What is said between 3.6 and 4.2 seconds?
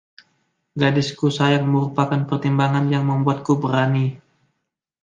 berani.